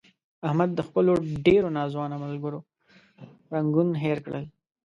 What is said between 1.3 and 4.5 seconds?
ډېرو ناځوانه ملګرو رنګون هیر کړل.